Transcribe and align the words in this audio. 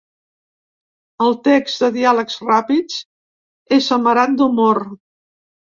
El 1.25 1.37
text, 1.47 1.83
de 1.85 1.91
diàlegs 1.99 2.39
ràpids, 2.49 2.97
és 3.79 3.93
amarat 4.01 4.37
d’humor. 4.43 4.85